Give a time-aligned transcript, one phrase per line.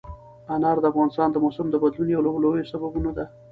[0.55, 3.25] انار د افغانستان د موسم د بدلون یو له لویو سببونو ده.